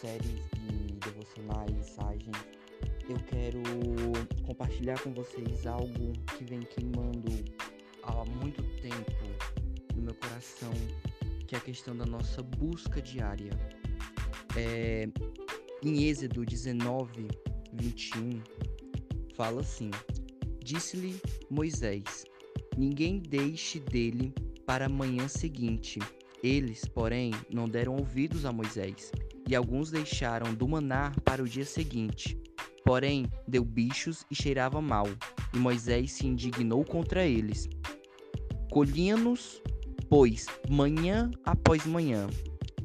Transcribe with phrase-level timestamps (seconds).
[0.00, 2.36] séries de devocionais, mensagens,
[3.08, 3.62] eu quero
[4.46, 7.28] compartilhar com vocês algo que vem queimando
[8.02, 10.72] há muito tempo no meu coração,
[11.46, 13.50] que é a questão da nossa busca diária.
[14.56, 15.08] É,
[15.82, 17.28] em Êxodo 19,
[17.72, 18.42] 21,
[19.34, 19.90] fala assim:
[20.62, 21.20] Disse-lhe
[21.50, 22.24] Moisés:
[22.76, 24.32] Ninguém deixe dele
[24.64, 25.98] para a manhã seguinte.
[26.42, 29.10] Eles, porém, não deram ouvidos a Moisés
[29.48, 32.38] e alguns deixaram do manar para o dia seguinte.
[32.84, 35.06] Porém, deu bichos e cheirava mal,
[35.54, 37.68] e Moisés se indignou contra eles.
[38.70, 39.62] Colhia-nos,
[40.08, 42.28] pois, manhã após manhã,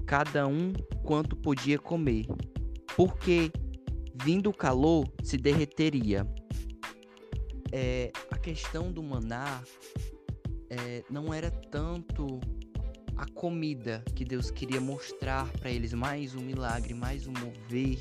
[0.05, 0.72] cada um
[1.03, 2.26] quanto podia comer,
[2.95, 3.52] porque,
[4.23, 6.25] vindo o calor, se derreteria.
[7.72, 9.61] É, a questão do maná
[10.70, 12.39] é, não era tanto
[13.17, 18.00] a comida que Deus queria mostrar para eles, mais um milagre, mais um mover,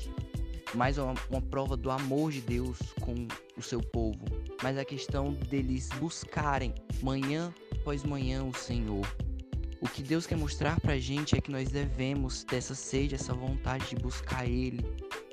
[0.73, 4.25] mais uma, uma prova do amor de Deus com o seu povo,
[4.61, 9.05] mas a questão deles buscarem manhã após manhã o Senhor.
[9.79, 13.33] O que Deus quer mostrar pra gente é que nós devemos ter essa sede, essa
[13.33, 14.81] vontade de buscar Ele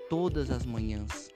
[0.09, 1.31] todas as manhãs.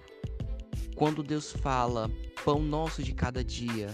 [0.96, 2.10] Quando Deus fala
[2.44, 3.88] pão nosso de cada dia,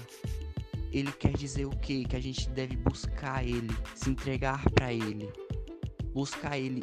[0.92, 2.04] Ele quer dizer o quê?
[2.08, 5.30] Que a gente deve buscar Ele, se entregar para Ele,
[6.12, 6.82] buscar Ele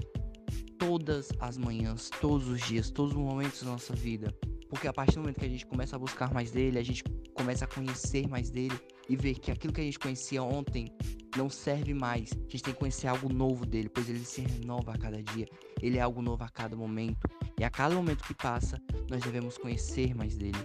[0.77, 4.33] todas as manhãs, todos os dias, todos os momentos da nossa vida.
[4.69, 7.03] Porque a partir do momento que a gente começa a buscar mais dele, a gente
[7.33, 10.91] começa a conhecer mais dele e ver que aquilo que a gente conhecia ontem
[11.35, 12.31] não serve mais.
[12.33, 15.47] A gente tem que conhecer algo novo dele, pois ele se renova a cada dia.
[15.81, 17.27] Ele é algo novo a cada momento.
[17.59, 20.57] E a cada momento que passa, nós devemos conhecer mais dele.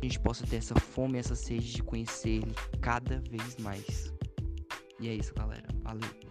[0.00, 4.12] A gente possa ter essa fome, essa sede de conhecer ele cada vez mais.
[5.00, 5.66] E é isso, galera.
[5.82, 6.27] Valeu.